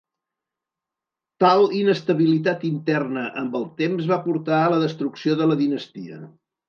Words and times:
Tal 1.43 1.65
inestabilitat 1.81 2.65
interna 2.69 3.25
amb 3.43 3.59
el 3.61 3.67
temps 3.83 4.09
va 4.13 4.21
portar 4.25 4.63
a 4.63 4.73
la 4.75 4.81
destrucció 4.85 5.37
de 5.43 5.51
la 5.53 5.59
dinastia. 5.61 6.19